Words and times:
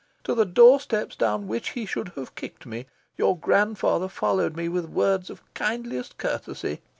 To 0.23 0.33
the 0.33 0.45
doorsteps 0.47 1.15
down 1.15 1.47
which 1.47 1.73
he 1.73 1.85
should 1.85 2.13
have 2.15 2.33
kicked 2.33 2.65
me, 2.65 2.87
your 3.17 3.37
grandfather 3.37 4.07
followed 4.07 4.55
me 4.57 4.67
with 4.67 4.85
words 4.85 5.29
of 5.29 5.43
kindliest 5.53 6.17
courtesy. 6.17 6.81